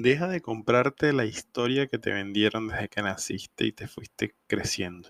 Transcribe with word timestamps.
Deja 0.00 0.28
de 0.28 0.40
comprarte 0.40 1.12
la 1.12 1.24
historia 1.24 1.88
que 1.88 1.98
te 1.98 2.12
vendieron 2.12 2.68
desde 2.68 2.88
que 2.88 3.02
naciste 3.02 3.64
y 3.64 3.72
te 3.72 3.88
fuiste 3.88 4.32
creciendo. 4.46 5.08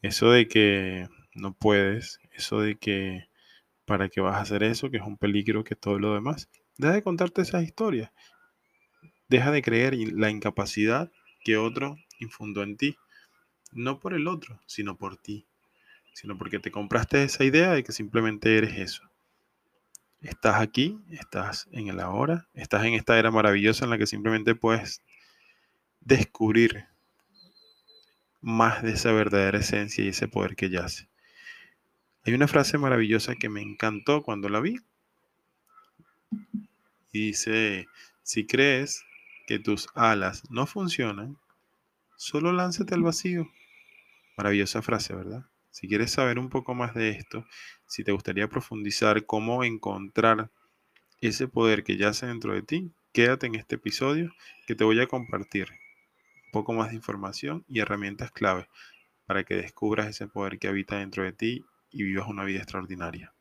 Eso 0.00 0.32
de 0.32 0.48
que 0.48 1.06
no 1.36 1.54
puedes, 1.54 2.18
eso 2.32 2.60
de 2.60 2.74
que 2.74 3.28
para 3.84 4.08
qué 4.08 4.20
vas 4.20 4.34
a 4.34 4.40
hacer 4.40 4.64
eso, 4.64 4.90
que 4.90 4.96
es 4.96 5.04
un 5.04 5.18
peligro 5.18 5.62
que 5.62 5.76
todo 5.76 6.00
lo 6.00 6.14
demás. 6.14 6.48
Deja 6.78 6.94
de 6.94 7.04
contarte 7.04 7.42
esas 7.42 7.62
historias. 7.62 8.10
Deja 9.28 9.52
de 9.52 9.62
creer 9.62 9.94
la 9.94 10.30
incapacidad 10.30 11.12
que 11.44 11.56
otro 11.56 11.96
infundó 12.18 12.64
en 12.64 12.76
ti. 12.76 12.96
No 13.70 14.00
por 14.00 14.14
el 14.14 14.26
otro, 14.26 14.60
sino 14.66 14.96
por 14.96 15.16
ti. 15.16 15.46
Sino 16.12 16.36
porque 16.36 16.58
te 16.58 16.72
compraste 16.72 17.22
esa 17.22 17.44
idea 17.44 17.70
de 17.70 17.84
que 17.84 17.92
simplemente 17.92 18.58
eres 18.58 18.76
eso. 18.80 19.11
Estás 20.22 20.60
aquí, 20.60 21.00
estás 21.10 21.68
en 21.72 21.88
el 21.88 21.98
ahora, 21.98 22.46
estás 22.54 22.84
en 22.84 22.94
esta 22.94 23.18
era 23.18 23.32
maravillosa 23.32 23.84
en 23.84 23.90
la 23.90 23.98
que 23.98 24.06
simplemente 24.06 24.54
puedes 24.54 25.02
descubrir 26.00 26.86
más 28.40 28.84
de 28.84 28.92
esa 28.92 29.10
verdadera 29.10 29.58
esencia 29.58 30.04
y 30.04 30.08
ese 30.08 30.28
poder 30.28 30.54
que 30.54 30.70
yace. 30.70 31.08
Hay 32.24 32.34
una 32.34 32.46
frase 32.46 32.78
maravillosa 32.78 33.34
que 33.34 33.48
me 33.48 33.62
encantó 33.62 34.22
cuando 34.22 34.48
la 34.48 34.60
vi. 34.60 34.78
Y 37.10 37.26
dice, 37.26 37.88
si 38.22 38.46
crees 38.46 39.04
que 39.48 39.58
tus 39.58 39.88
alas 39.96 40.44
no 40.50 40.66
funcionan, 40.66 41.36
solo 42.16 42.52
lánzate 42.52 42.94
al 42.94 43.02
vacío. 43.02 43.50
Maravillosa 44.36 44.82
frase, 44.82 45.14
¿verdad? 45.14 45.46
Si 45.72 45.88
quieres 45.88 46.10
saber 46.12 46.38
un 46.38 46.50
poco 46.50 46.74
más 46.74 46.92
de 46.94 47.08
esto, 47.08 47.46
si 47.86 48.04
te 48.04 48.12
gustaría 48.12 48.46
profundizar 48.46 49.24
cómo 49.24 49.64
encontrar 49.64 50.50
ese 51.22 51.48
poder 51.48 51.82
que 51.82 51.96
yace 51.96 52.26
dentro 52.26 52.52
de 52.52 52.60
ti, 52.60 52.92
quédate 53.12 53.46
en 53.46 53.54
este 53.54 53.76
episodio 53.76 54.34
que 54.66 54.74
te 54.74 54.84
voy 54.84 55.00
a 55.00 55.06
compartir 55.06 55.68
un 55.70 56.52
poco 56.52 56.74
más 56.74 56.90
de 56.90 56.96
información 56.96 57.64
y 57.68 57.80
herramientas 57.80 58.30
clave 58.32 58.68
para 59.24 59.44
que 59.44 59.54
descubras 59.54 60.08
ese 60.08 60.28
poder 60.28 60.58
que 60.58 60.68
habita 60.68 60.98
dentro 60.98 61.24
de 61.24 61.32
ti 61.32 61.64
y 61.90 62.02
vivas 62.02 62.28
una 62.28 62.44
vida 62.44 62.58
extraordinaria. 62.58 63.32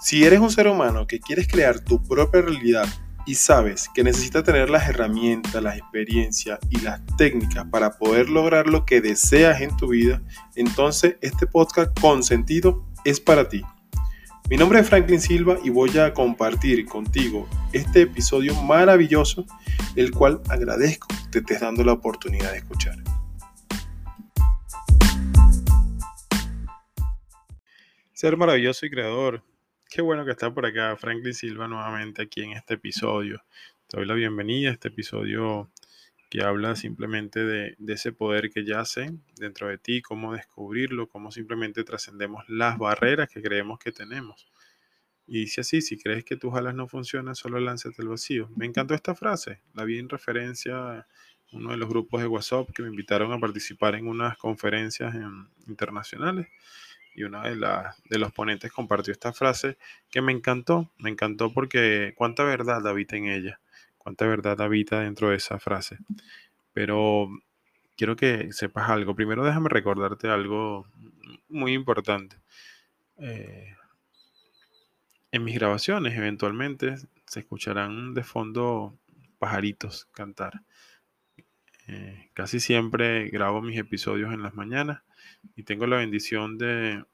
Si 0.00 0.24
eres 0.24 0.40
un 0.40 0.50
ser 0.50 0.66
humano 0.66 1.06
que 1.06 1.20
quieres 1.20 1.46
crear 1.46 1.78
tu 1.78 2.02
propia 2.02 2.42
realidad 2.42 2.88
y 3.24 3.36
sabes 3.36 3.88
que 3.94 4.02
necesitas 4.02 4.44
tener 4.44 4.68
las 4.68 4.88
herramientas, 4.88 5.62
la 5.62 5.76
experiencia 5.76 6.58
y 6.70 6.80
las 6.80 7.00
técnicas 7.16 7.66
para 7.70 7.98
poder 7.98 8.28
lograr 8.28 8.66
lo 8.66 8.84
que 8.84 9.00
deseas 9.00 9.60
en 9.60 9.76
tu 9.76 9.88
vida, 9.88 10.20
entonces 10.56 11.16
este 11.20 11.46
podcast 11.46 11.98
con 12.00 12.22
sentido 12.22 12.84
es 13.04 13.20
para 13.20 13.48
ti. 13.48 13.62
Mi 14.50 14.56
nombre 14.56 14.80
es 14.80 14.88
Franklin 14.88 15.20
Silva 15.20 15.56
y 15.62 15.70
voy 15.70 15.96
a 15.98 16.12
compartir 16.12 16.84
contigo 16.86 17.48
este 17.72 18.02
episodio 18.02 18.60
maravilloso, 18.62 19.46
el 19.96 20.10
cual 20.10 20.40
agradezco 20.48 21.06
que 21.08 21.30
te 21.30 21.38
estés 21.38 21.60
dando 21.60 21.84
la 21.84 21.92
oportunidad 21.92 22.50
de 22.50 22.58
escuchar. 22.58 22.96
Ser 28.12 28.36
maravilloso 28.36 28.84
y 28.84 28.90
creador 28.90 29.42
Qué 29.94 30.00
bueno 30.00 30.24
que 30.24 30.30
estás 30.30 30.50
por 30.54 30.64
acá, 30.64 30.96
Franklin 30.96 31.34
Silva, 31.34 31.68
nuevamente 31.68 32.22
aquí 32.22 32.40
en 32.40 32.52
este 32.52 32.74
episodio. 32.74 33.44
Te 33.86 33.98
doy 33.98 34.06
la 34.06 34.14
bienvenida 34.14 34.70
a 34.70 34.72
este 34.72 34.88
episodio 34.88 35.70
que 36.30 36.42
habla 36.42 36.76
simplemente 36.76 37.44
de, 37.44 37.76
ese 37.88 38.10
poder 38.10 38.48
que 38.48 38.64
yace 38.64 39.10
dentro 39.36 39.68
de 39.68 39.76
ti, 39.76 40.00
cómo 40.00 40.32
descubrirlo, 40.32 41.10
cómo 41.10 41.30
simplemente 41.30 41.84
trascendemos 41.84 42.42
las 42.48 42.78
barreras 42.78 43.28
que 43.28 43.42
creemos 43.42 43.78
que 43.78 43.92
tenemos. 43.92 44.50
Y 45.26 45.40
dice 45.40 45.60
así, 45.60 45.82
si 45.82 45.98
crees 45.98 46.24
que 46.24 46.38
tus 46.38 46.54
alas 46.54 46.74
no 46.74 46.88
funcionan, 46.88 47.34
solo 47.34 47.60
lánzate 47.60 48.00
al 48.00 48.08
vacío. 48.08 48.48
Me 48.56 48.64
encantó 48.64 48.94
esta 48.94 49.14
frase, 49.14 49.60
la 49.74 49.84
vi 49.84 49.98
en 49.98 50.08
referencia 50.08 50.74
a 50.74 51.06
uno 51.52 51.72
de 51.72 51.76
los 51.76 51.90
grupos 51.90 52.22
de 52.22 52.28
WhatsApp 52.28 52.70
que 52.74 52.82
me 52.82 52.88
invitaron 52.88 53.30
a 53.30 53.38
participar 53.38 53.94
en 53.96 54.08
unas 54.08 54.38
conferencias 54.38 55.14
internacionales 55.66 56.48
y 57.14 57.24
una 57.24 57.42
de, 57.42 57.56
de 57.56 58.18
los 58.18 58.32
ponentes 58.32 58.72
compartió 58.72 59.12
esta 59.12 59.32
frase 59.32 59.76
que 60.10 60.22
me 60.22 60.32
encantó, 60.32 60.90
me 60.98 61.10
encantó 61.10 61.52
porque 61.52 62.14
cuánta 62.16 62.44
verdad 62.44 62.86
habita 62.86 63.16
en 63.16 63.26
ella, 63.26 63.60
cuánta 63.98 64.26
verdad 64.26 64.60
habita 64.60 65.00
dentro 65.00 65.30
de 65.30 65.36
esa 65.36 65.58
frase. 65.58 65.98
Pero 66.72 67.28
quiero 67.96 68.16
que 68.16 68.52
sepas 68.52 68.90
algo. 68.90 69.14
Primero 69.14 69.44
déjame 69.44 69.68
recordarte 69.68 70.28
algo 70.28 70.86
muy 71.48 71.72
importante. 71.72 72.36
Eh, 73.18 73.76
en 75.30 75.44
mis 75.44 75.54
grabaciones 75.54 76.16
eventualmente 76.16 76.96
se 77.26 77.40
escucharán 77.40 78.14
de 78.14 78.22
fondo 78.22 78.98
pajaritos 79.38 80.06
cantar. 80.12 80.62
Eh, 81.88 82.30
casi 82.32 82.60
siempre 82.60 83.28
grabo 83.28 83.60
mis 83.60 83.78
episodios 83.78 84.32
en 84.32 84.42
las 84.42 84.54
mañanas 84.54 85.02
y 85.56 85.62
tengo 85.64 85.86
la 85.86 85.96
bendición 85.96 86.58
de 86.58 87.04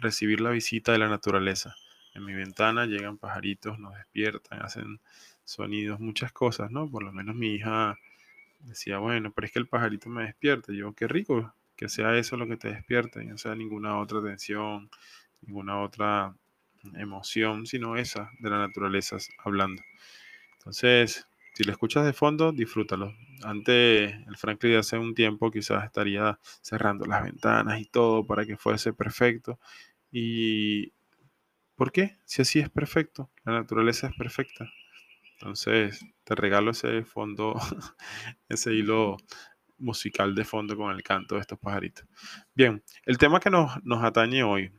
recibir 0.00 0.40
la 0.40 0.50
visita 0.50 0.92
de 0.92 0.98
la 0.98 1.08
naturaleza. 1.08 1.74
En 2.14 2.24
mi 2.24 2.34
ventana 2.34 2.86
llegan 2.86 3.18
pajaritos, 3.18 3.78
nos 3.78 3.94
despiertan, 3.94 4.62
hacen 4.62 5.00
sonidos, 5.44 6.00
muchas 6.00 6.32
cosas, 6.32 6.70
¿no? 6.70 6.90
Por 6.90 7.02
lo 7.02 7.12
menos 7.12 7.34
mi 7.34 7.54
hija 7.54 7.96
decía, 8.60 8.98
bueno, 8.98 9.32
pero 9.32 9.46
es 9.46 9.52
que 9.52 9.58
el 9.58 9.68
pajarito 9.68 10.08
me 10.08 10.24
despierta. 10.24 10.72
yo, 10.72 10.92
qué 10.94 11.08
rico 11.08 11.54
que 11.76 11.88
sea 11.88 12.16
eso 12.16 12.36
lo 12.36 12.46
que 12.46 12.56
te 12.56 12.68
despierta 12.68 13.22
y 13.22 13.26
no 13.26 13.36
sea 13.36 13.54
ninguna 13.54 13.98
otra 13.98 14.22
tensión, 14.22 14.90
ninguna 15.42 15.80
otra 15.80 16.34
emoción, 16.94 17.66
sino 17.66 17.96
esa 17.96 18.30
de 18.38 18.50
la 18.50 18.58
naturaleza 18.58 19.16
hablando. 19.38 19.82
Entonces, 20.58 21.26
si 21.54 21.62
lo 21.62 21.70
escuchas 21.70 22.04
de 22.04 22.12
fondo, 22.12 22.50
disfrútalo. 22.50 23.14
Antes, 23.44 24.12
el 24.26 24.36
Franklin 24.36 24.74
hace 24.74 24.98
un 24.98 25.14
tiempo 25.14 25.52
quizás 25.52 25.84
estaría 25.84 26.38
cerrando 26.60 27.06
las 27.06 27.22
ventanas 27.22 27.80
y 27.80 27.84
todo 27.84 28.26
para 28.26 28.44
que 28.44 28.56
fuese 28.56 28.92
perfecto. 28.92 29.60
¿Y 30.10 30.92
por 31.76 31.92
qué? 31.92 32.18
Si 32.24 32.42
así 32.42 32.58
es 32.58 32.70
perfecto, 32.70 33.30
la 33.44 33.52
naturaleza 33.52 34.08
es 34.08 34.16
perfecta. 34.16 34.68
Entonces, 35.34 36.04
te 36.24 36.34
regalo 36.34 36.72
ese 36.72 37.04
fondo, 37.04 37.54
ese 38.48 38.74
hilo 38.74 39.16
musical 39.78 40.34
de 40.34 40.44
fondo 40.44 40.76
con 40.76 40.92
el 40.92 41.04
canto 41.04 41.36
de 41.36 41.42
estos 41.42 41.60
pajaritos. 41.60 42.04
Bien, 42.52 42.82
el 43.06 43.16
tema 43.16 43.38
que 43.38 43.50
nos 43.50 44.02
atañe 44.02 44.42
hoy. 44.42 44.72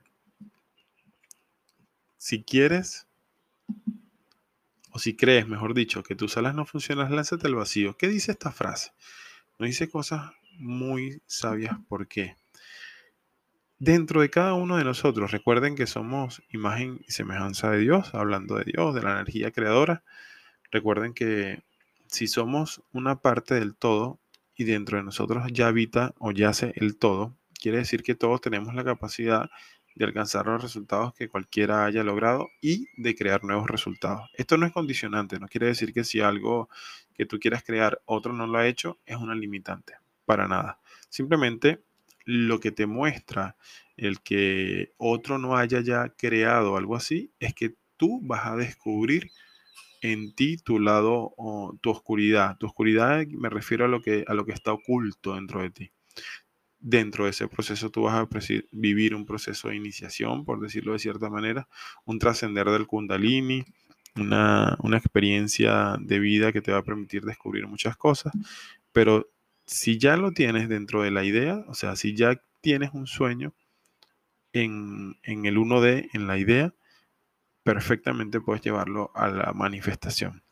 Si 2.17 2.43
quieres 2.43 3.07
o 4.95 4.97
si 4.97 5.13
crees, 5.13 5.45
mejor 5.45 5.73
dicho, 5.73 6.03
que 6.03 6.15
tus 6.15 6.37
alas 6.37 6.55
no 6.55 6.65
funcionan, 6.65 7.13
lánzate 7.13 7.47
al 7.47 7.55
vacío. 7.55 7.97
¿Qué 7.97 8.07
dice 8.07 8.31
esta 8.31 8.53
frase? 8.53 8.93
Nos 9.59 9.67
dice 9.67 9.89
cosas 9.89 10.31
muy 10.57 11.21
sabias. 11.25 11.75
¿Por 11.89 12.07
qué? 12.07 12.37
Dentro 13.77 14.21
de 14.21 14.29
cada 14.29 14.53
uno 14.53 14.77
de 14.77 14.85
nosotros, 14.85 15.31
recuerden 15.31 15.75
que 15.75 15.85
somos 15.85 16.43
imagen 16.47 17.01
y 17.05 17.11
semejanza 17.11 17.71
de 17.71 17.79
Dios, 17.79 18.15
hablando 18.15 18.55
de 18.55 18.63
Dios, 18.63 18.95
de 18.95 19.01
la 19.01 19.11
energía 19.11 19.51
creadora. 19.51 20.01
Recuerden 20.71 21.13
que 21.13 21.61
si 22.07 22.27
somos 22.27 22.81
una 22.93 23.19
parte 23.19 23.55
del 23.55 23.75
todo 23.75 24.21
y 24.55 24.63
dentro 24.63 24.97
de 24.97 25.03
nosotros 25.03 25.43
ya 25.51 25.67
habita 25.67 26.13
o 26.19 26.31
yace 26.31 26.71
el 26.77 26.95
todo, 26.95 27.35
quiere 27.61 27.79
decir 27.79 28.01
que 28.01 28.15
todos 28.15 28.39
tenemos 28.39 28.73
la 28.73 28.85
capacidad 28.85 29.49
de 29.95 30.05
alcanzar 30.05 30.45
los 30.45 30.61
resultados 30.61 31.13
que 31.13 31.29
cualquiera 31.29 31.85
haya 31.85 32.03
logrado 32.03 32.49
y 32.61 32.87
de 32.97 33.15
crear 33.15 33.43
nuevos 33.43 33.69
resultados. 33.69 34.29
Esto 34.33 34.57
no 34.57 34.65
es 34.65 34.73
condicionante, 34.73 35.39
no 35.39 35.47
quiere 35.47 35.67
decir 35.67 35.93
que 35.93 36.03
si 36.03 36.19
algo 36.19 36.69
que 37.13 37.25
tú 37.25 37.39
quieras 37.39 37.63
crear 37.63 38.01
otro 38.05 38.33
no 38.33 38.45
lo 38.45 38.57
ha 38.57 38.67
hecho 38.67 38.99
es 39.05 39.15
una 39.15 39.35
limitante, 39.35 39.93
para 40.25 40.47
nada. 40.47 40.79
Simplemente 41.09 41.81
lo 42.25 42.59
que 42.59 42.71
te 42.71 42.85
muestra 42.85 43.55
el 43.95 44.21
que 44.21 44.93
otro 44.97 45.37
no 45.37 45.55
haya 45.55 45.79
ya 45.79 46.09
creado 46.09 46.75
algo 46.75 46.95
así 46.97 47.31
es 47.39 47.53
que 47.53 47.75
tú 47.95 48.19
vas 48.21 48.45
a 48.45 48.57
descubrir 48.57 49.31
en 50.01 50.35
ti 50.35 50.57
tu 50.57 50.79
lado 50.79 51.33
o 51.37 51.77
tu 51.81 51.89
oscuridad. 51.89 52.57
Tu 52.57 52.65
oscuridad 52.67 53.25
me 53.27 53.49
refiero 53.49 53.85
a 53.85 53.87
lo 53.87 54.01
que 54.01 54.25
a 54.27 54.33
lo 54.33 54.45
que 54.45 54.51
está 54.51 54.73
oculto 54.73 55.35
dentro 55.35 55.61
de 55.61 55.69
ti 55.69 55.91
dentro 56.87 57.23
de 57.23 57.31
ese 57.31 57.47
proceso 57.47 57.89
tú 57.89 58.03
vas 58.03 58.13
a 58.13 58.29
vivir 58.71 59.15
un 59.15 59.25
proceso 59.25 59.69
de 59.69 59.75
iniciación, 59.75 60.45
por 60.45 60.59
decirlo 60.59 60.93
de 60.93 60.99
cierta 60.99 61.31
manera, 61.31 61.67
un 62.05 62.19
trascender 62.19 62.69
del 62.69 62.85
kundalini, 62.85 63.65
una, 64.15 64.77
una, 64.81 64.97
experiencia 64.97 65.97
de 65.99 66.19
vida 66.19 66.51
que 66.51 66.61
te 66.61 66.71
va 66.71 66.77
a 66.77 66.83
permitir 66.83 67.23
descubrir 67.23 67.67
muchas 67.67 67.97
cosas, 67.97 68.33
pero 68.93 69.27
si 69.65 69.97
ya 69.97 70.15
lo 70.15 70.31
tienes 70.31 70.69
dentro 70.69 71.01
de 71.01 71.09
la 71.09 71.23
idea, 71.23 71.65
o 71.67 71.73
sea, 71.73 71.95
si 71.95 72.13
ya 72.13 72.39
tienes 72.61 72.91
un 72.93 73.07
sueño 73.07 73.55
en, 74.53 75.17
en 75.23 75.47
el 75.47 75.57
1D, 75.57 76.11
en 76.13 76.27
la 76.27 76.37
idea, 76.37 76.71
perfectamente 77.63 78.39
puedes 78.41 78.61
llevarlo 78.61 79.11
a 79.15 79.27
la 79.27 79.53
manifestación, 79.53 80.43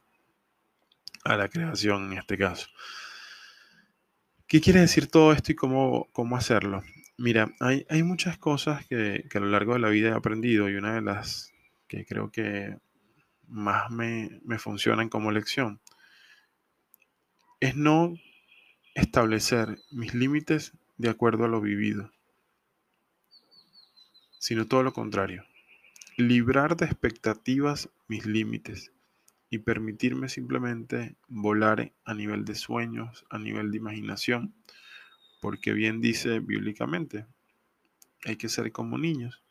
a 1.24 1.38
la 1.38 1.48
creación 1.48 2.12
en 2.12 2.18
este 2.18 2.40
caso. 2.40 2.70
¿Qué 4.54 4.62
quiere 4.62 4.82
decir 4.82 5.08
todo 5.08 5.34
esto 5.34 5.52
y 5.52 5.56
cómo, 5.56 6.10
cómo 6.12 6.38
hacerlo? 6.38 6.84
Mira, 7.18 7.56
hay, 7.60 7.88
hay 7.90 8.04
muchas 8.04 8.38
cosas 8.38 8.86
que, 8.86 9.28
a 9.34 9.40
lo 9.40 9.48
largo 9.48 9.74
de 9.74 9.80
la 9.80 9.90
vida 9.90 10.10
he 10.10 10.14
aprendido 10.14 10.70
y 10.70 10.76
una 10.76 10.94
de 10.94 11.02
las 11.02 11.52
que 11.88 12.06
creo 12.06 12.32
que 12.32 12.78
más 13.48 13.90
me, 13.90 14.42
me 14.46 14.60
funcionan 14.60 15.10
como 15.10 15.32
lección 15.32 15.82
es 17.62 17.76
no 17.76 18.14
establecer 18.94 19.80
mis 19.90 20.14
límites 20.14 20.74
de 20.98 21.10
acuerdo 21.10 21.46
a 21.46 21.48
lo 21.48 21.60
vivido, 21.60 22.12
sino 24.38 24.68
todo 24.68 24.84
lo 24.84 24.94
contrario. 24.94 25.46
Librar 26.16 26.78
de 26.78 26.86
expectativas 26.86 27.90
mis 28.08 28.28
límites 28.28 28.92
y 29.54 29.60
permitirme 29.60 30.30
simplemente 30.30 31.16
volar 31.28 31.94
a 32.06 32.16
nivel 32.16 32.44
de 32.44 32.56
sueños, 32.56 33.24
a 33.30 33.38
nivel 33.38 33.70
de 33.70 33.78
imaginación, 33.78 34.56
porque 35.42 35.74
bien 35.74 36.02
dice 36.02 36.40
bíblicamente, 36.40 37.28
hay 38.26 38.36
que 38.36 38.50
ser 38.50 38.72
como 38.72 38.98
niños. 38.98 39.44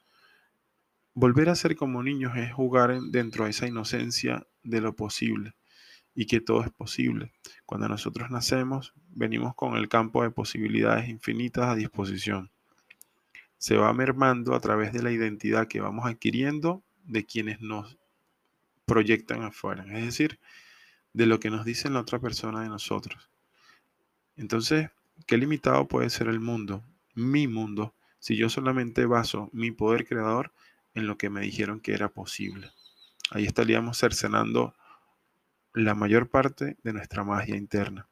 Volver 1.14 1.50
a 1.50 1.54
ser 1.54 1.76
como 1.76 2.02
niños 2.02 2.37
es 2.37 2.52
jugar 2.52 3.00
dentro 3.12 3.44
de 3.44 3.50
esa 3.50 3.69
inocencia 3.69 4.44
de 4.64 4.81
lo 4.81 4.96
posible 4.96 5.54
y 6.16 6.26
que 6.26 6.40
todo 6.40 6.64
es 6.64 6.70
posible. 6.72 7.32
Cuando 7.64 7.87
nosotros 7.87 8.28
nacemos, 8.28 8.94
venimos 9.06 9.54
con 9.54 9.76
el 9.76 9.88
campo 9.88 10.25
de 10.25 10.32
posibilidades 10.32 11.08
infinitas 11.08 11.66
a 11.69 11.76
disposición. 11.76 12.50
Se 13.56 13.76
va 13.76 13.93
mermando 13.93 14.56
a 14.56 14.60
través 14.60 14.93
de 14.93 15.04
la 15.04 15.12
identidad 15.12 15.69
que 15.69 15.81
vamos 15.81 16.06
adquiriendo 16.06 16.82
de 17.04 17.25
quienes 17.25 17.60
nos 17.60 18.01
proyectan 18.84 19.43
afuera, 19.43 19.84
es 19.87 20.05
decir, 20.05 20.38
de 21.12 21.26
lo 21.26 21.40
que 21.40 21.50
nos 21.50 21.64
dice 21.64 21.90
la 21.90 22.00
otra 22.00 22.19
persona 22.19 22.62
de 22.62 22.69
nosotros. 22.69 23.31
Entonces, 24.37 24.90
¿qué 25.26 25.37
limitado 25.37 25.87
puede 25.88 26.11
ser 26.11 26.29
el 26.29 26.40
mundo, 26.40 26.84
mi 27.14 27.46
mundo, 27.46 27.94
si 28.19 28.37
yo 28.37 28.49
solamente 28.49 29.06
baso 29.06 29.50
mi 29.52 29.70
poder 29.70 30.06
creador 30.06 30.52
en 30.94 31.06
lo 31.06 31.19
que 31.19 31.31
me 31.31 31.43
dijeron 31.43 31.81
que 31.81 31.93
era 31.93 32.08
posible? 32.08 32.70
Ahí 33.31 33.44
estaríamos 33.44 33.99
cercenando 33.99 34.75
la 35.75 35.94
mayor 35.94 36.28
parte 36.28 36.76
de 36.82 36.93
nuestra 36.93 37.25
magia 37.25 37.56
interna. 37.56 38.08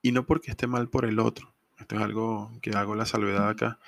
Y 0.00 0.12
no 0.12 0.26
porque 0.26 0.50
esté 0.50 0.66
mal 0.66 0.88
por 0.88 1.04
el 1.04 1.18
otro. 1.18 1.51
Es 1.92 2.00
algo 2.00 2.50
que 2.62 2.70
hago 2.70 2.94
la 2.94 3.04
salvedad 3.04 3.50
acá. 3.50 3.78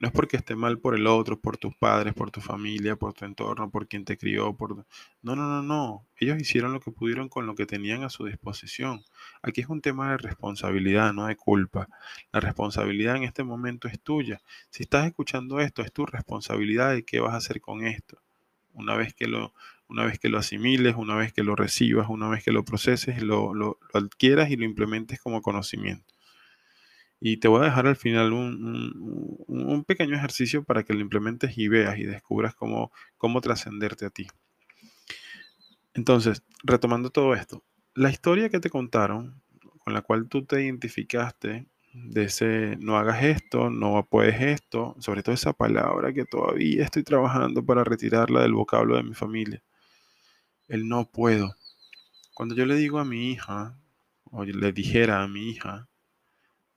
No 0.00 0.08
es 0.08 0.12
porque 0.12 0.36
esté 0.36 0.54
mal 0.54 0.78
por 0.78 0.94
el 0.94 1.06
otro, 1.06 1.40
por 1.40 1.56
tus 1.56 1.74
padres, 1.74 2.12
por 2.12 2.30
tu 2.30 2.42
familia, 2.42 2.96
por 2.96 3.14
tu 3.14 3.24
entorno, 3.24 3.70
por 3.70 3.88
quien 3.88 4.04
te 4.04 4.18
crió, 4.18 4.54
por... 4.54 4.84
No, 5.22 5.34
no, 5.34 5.48
no, 5.48 5.62
no. 5.62 6.06
Ellos 6.18 6.38
hicieron 6.38 6.74
lo 6.74 6.80
que 6.80 6.90
pudieron 6.90 7.30
con 7.30 7.46
lo 7.46 7.54
que 7.54 7.64
tenían 7.64 8.02
a 8.02 8.10
su 8.10 8.26
disposición. 8.26 9.02
Aquí 9.40 9.62
es 9.62 9.68
un 9.68 9.80
tema 9.80 10.10
de 10.10 10.18
responsabilidad, 10.18 11.14
no 11.14 11.26
de 11.26 11.36
culpa. 11.36 11.88
La 12.32 12.40
responsabilidad 12.40 13.16
en 13.16 13.22
este 13.22 13.44
momento 13.44 13.88
es 13.88 13.98
tuya. 13.98 14.42
Si 14.68 14.82
estás 14.82 15.06
escuchando 15.06 15.60
esto, 15.60 15.80
es 15.80 15.92
tu 15.92 16.04
responsabilidad 16.04 16.92
de 16.92 17.04
qué 17.04 17.20
vas 17.20 17.32
a 17.32 17.38
hacer 17.38 17.62
con 17.62 17.86
esto. 17.86 18.18
Una 18.74 18.96
vez 18.96 19.14
que 19.14 19.26
lo, 19.26 19.54
una 19.88 20.04
vez 20.04 20.18
que 20.18 20.28
lo 20.28 20.38
asimiles, 20.38 20.96
una 20.96 21.14
vez 21.14 21.32
que 21.32 21.42
lo 21.42 21.56
recibas, 21.56 22.08
una 22.08 22.28
vez 22.28 22.42
que 22.44 22.52
lo 22.52 22.64
proceses, 22.64 23.22
lo, 23.22 23.54
lo, 23.54 23.78
adquieras 23.92 24.50
y 24.50 24.56
lo 24.56 24.64
implementes 24.64 25.20
como 25.20 25.40
conocimiento. 25.40 26.13
Y 27.26 27.38
te 27.38 27.48
voy 27.48 27.62
a 27.62 27.64
dejar 27.64 27.86
al 27.86 27.96
final 27.96 28.34
un, 28.34 29.44
un, 29.48 29.84
pequeño 29.84 30.14
ejercicio 30.14 30.62
para 30.62 30.82
que 30.82 30.92
lo 30.92 31.00
implementes 31.00 31.56
y 31.56 31.68
veas 31.68 31.96
y 31.96 32.04
descubras 32.04 32.54
cómo, 32.54 32.92
cómo 33.16 33.40
trascenderte 33.40 34.04
a 34.04 34.10
ti. 34.10 34.26
Entonces, 35.94 36.42
retomando 36.62 37.08
todo 37.08 37.32
esto, 37.34 37.64
la 37.94 38.10
historia 38.10 38.50
que 38.50 38.60
te 38.60 38.68
contaron, 38.68 39.40
con 39.78 39.94
la 39.94 40.02
cual 40.02 40.28
tú 40.28 40.44
te 40.44 40.62
identificaste, 40.62 41.66
de 41.94 42.24
ese 42.24 42.76
no 42.80 42.98
hagas 42.98 43.22
esto, 43.22 43.70
no 43.70 44.06
puedes 44.10 44.42
esto, 44.42 44.94
sobre 44.98 45.22
todo 45.22 45.34
esa 45.34 45.54
palabra 45.54 46.12
que 46.12 46.26
todavía 46.26 46.84
estoy 46.84 47.04
trabajando 47.04 47.64
para 47.64 47.84
retirarla 47.84 48.42
del 48.42 48.52
vocablo 48.52 48.96
de 48.96 49.04
mi 49.04 49.14
familia 49.14 49.62
el 50.68 50.88
no 50.88 51.10
puedo. 51.10 51.54
Cuando 52.34 52.54
yo 52.54 52.66
le 52.66 52.76
digo 52.76 52.98
a 52.98 53.04
mi 53.04 53.30
hija, 53.30 53.78
o 54.24 54.44
le 54.44 54.72
dijera 54.72 55.22
a 55.22 55.28
mi 55.28 55.50
hija, 55.50 55.88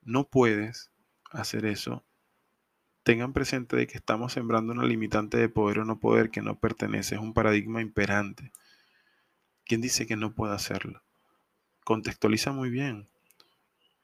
no 0.08 0.28
puedes 0.28 0.92
hacer 1.32 1.66
eso, 1.66 2.04
tengan 3.04 3.34
presente 3.34 3.76
de 3.76 3.86
que 3.86 3.98
estamos 3.98 4.34
sembrando 4.34 4.74
una 4.74 4.86
limitante 4.86 5.38
de 5.38 5.50
poder 5.50 5.80
o 5.80 5.86
no 5.86 6.00
poder 6.00 6.32
que 6.32 6.42
no 6.42 6.60
pertenece, 6.60 7.16
es 7.16 7.22
un 7.22 7.34
paradigma 7.34 7.82
imperante. 7.82 8.52
¿Quién 9.66 9.82
dice 9.82 10.08
que 10.08 10.16
no 10.16 10.34
puede 10.34 10.56
hacerlo? 10.56 11.04
Contextualiza 11.84 12.52
muy 12.52 12.70
bien 12.70 13.08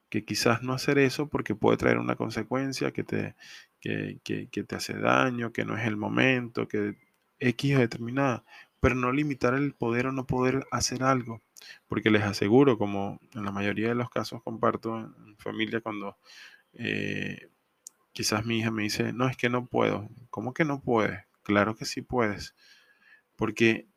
que 0.09 0.23
quizás 0.23 0.61
no 0.61 0.73
hacer 0.73 0.99
eso 0.99 1.27
porque 1.27 1.55
puede 1.55 1.77
traer 1.77 1.97
una 1.97 2.15
consecuencia 2.15 2.91
que 2.91 3.03
te, 3.03 3.35
que, 3.79 4.19
que 4.23 4.63
te 4.63 4.75
hace 4.75 4.93
daño, 4.93 5.51
que 5.51 5.65
no 5.65 5.75
es 5.75 5.87
el 5.87 5.97
momento, 5.97 6.67
que 6.67 6.97
X 7.39 7.77
determinada 7.79 8.43
pero 8.83 8.95
no 8.95 9.13
limitar 9.13 9.53
el 9.53 9.73
poder 9.73 10.07
o 10.07 10.11
no 10.11 10.27
poder 10.27 10.67
hacer 10.69 11.03
algo. 11.03 11.41
Porque 11.87 12.11
les 12.11 12.23
aseguro, 12.23 12.77
como 12.77 13.19
en 13.33 13.45
la 13.45 13.51
mayoría 13.51 13.89
de 13.89 13.95
los 13.95 14.09
casos 14.09 14.43
comparto 14.43 14.99
en 14.99 15.37
familia, 15.37 15.81
cuando 15.81 16.17
eh, 16.73 17.49
quizás 18.13 18.45
mi 18.45 18.59
hija 18.59 18.71
me 18.71 18.83
dice, 18.83 19.13
no, 19.13 19.27
es 19.27 19.37
que 19.37 19.49
no 19.49 19.65
puedo. 19.67 20.09
¿Cómo 20.29 20.53
que 20.53 20.65
no 20.65 20.81
puedes? 20.81 21.19
Claro 21.43 21.75
que 21.75 21.85
sí 21.85 22.01
puedes. 22.01 22.55
Porque 23.35 23.87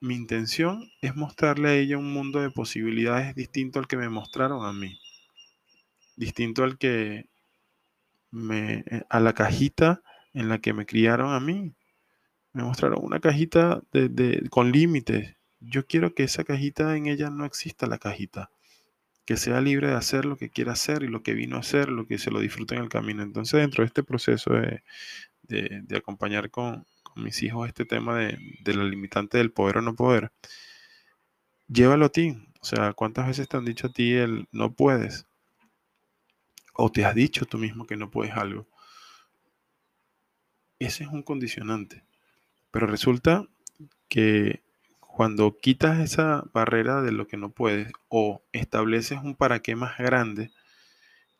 mi 0.00 0.14
intención 0.14 0.90
es 1.00 1.16
mostrarle 1.16 1.68
a 1.70 1.74
ella 1.74 1.98
un 1.98 2.12
mundo 2.12 2.40
de 2.40 2.50
posibilidades 2.50 3.34
distinto 3.34 3.78
al 3.78 3.88
que 3.88 3.96
me 3.96 4.08
mostraron 4.08 4.64
a 4.66 4.72
mí. 4.72 4.98
Distinto 6.16 6.64
al 6.64 6.78
que 6.78 7.28
me, 8.30 8.84
eh, 8.86 9.02
a 9.08 9.20
la 9.20 9.34
cajita 9.34 10.02
en 10.32 10.48
la 10.48 10.58
que 10.58 10.72
me 10.72 10.86
criaron 10.86 11.32
a 11.32 11.40
mí 11.40 11.74
me 12.56 12.62
mostraron 12.62 13.04
una 13.04 13.20
cajita 13.20 13.82
de, 13.92 14.46
con 14.48 14.72
límites. 14.72 15.35
Yo 15.60 15.86
quiero 15.86 16.14
que 16.14 16.24
esa 16.24 16.44
cajita 16.44 16.96
en 16.96 17.06
ella 17.06 17.30
no 17.30 17.44
exista 17.44 17.86
la 17.86 17.98
cajita. 17.98 18.50
Que 19.24 19.36
sea 19.36 19.60
libre 19.60 19.88
de 19.88 19.94
hacer 19.94 20.24
lo 20.24 20.36
que 20.36 20.50
quiera 20.50 20.72
hacer 20.72 21.02
y 21.02 21.08
lo 21.08 21.22
que 21.22 21.34
vino 21.34 21.56
a 21.56 21.60
hacer, 21.60 21.88
lo 21.88 22.06
que 22.06 22.18
se 22.18 22.30
lo 22.30 22.40
disfrute 22.40 22.76
en 22.76 22.82
el 22.82 22.88
camino. 22.88 23.22
Entonces, 23.22 23.60
dentro 23.60 23.82
de 23.82 23.88
este 23.88 24.02
proceso 24.04 24.52
de, 24.52 24.82
acompañar 25.96 26.50
con, 26.50 26.86
mis 27.16 27.42
hijos 27.42 27.66
este 27.66 27.86
tema 27.86 28.18
de, 28.18 28.38
de 28.62 28.74
la 28.74 28.84
limitante 28.84 29.38
del 29.38 29.50
poder 29.50 29.78
o 29.78 29.82
no 29.82 29.94
poder, 29.94 30.32
llévalo 31.68 32.06
a 32.06 32.10
ti. 32.10 32.36
O 32.60 32.64
sea, 32.64 32.92
¿cuántas 32.92 33.26
veces 33.26 33.48
te 33.48 33.56
han 33.56 33.64
dicho 33.64 33.86
a 33.88 33.92
ti 33.92 34.12
el 34.12 34.48
no 34.52 34.74
puedes? 34.74 35.26
O 36.74 36.90
te 36.92 37.04
has 37.04 37.14
dicho 37.14 37.46
tú 37.46 37.58
mismo 37.58 37.86
que 37.86 37.96
no 37.96 38.10
puedes 38.10 38.34
algo. 38.34 38.66
Ese 40.78 41.04
es 41.04 41.10
un 41.10 41.22
condicionante. 41.22 42.04
Pero 42.70 42.86
resulta 42.86 43.48
que 44.08 44.62
cuando 45.16 45.56
quitas 45.56 45.98
esa 46.00 46.44
barrera 46.52 47.00
de 47.00 47.10
lo 47.10 47.26
que 47.26 47.38
no 47.38 47.48
puedes 47.48 47.90
o 48.10 48.42
estableces 48.52 49.18
un 49.22 49.34
para 49.34 49.60
qué 49.60 49.74
más 49.74 49.96
grande 49.96 50.50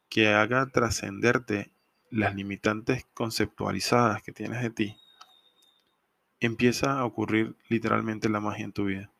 que 0.08 0.28
haga 0.28 0.64
trascenderte 0.70 1.74
las 2.08 2.34
limitantes 2.34 3.04
conceptualizadas 3.12 4.22
que 4.22 4.32
tienes 4.32 4.62
de 4.62 4.70
ti, 4.70 4.96
empieza 6.40 6.98
a 6.98 7.04
ocurrir 7.04 7.54
literalmente 7.68 8.30
la 8.30 8.40
magia 8.40 8.64
en 8.64 8.72
tu 8.72 8.86
vida. 8.86 9.10